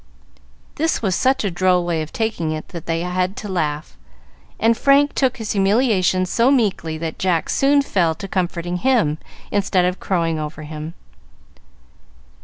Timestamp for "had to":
3.01-3.47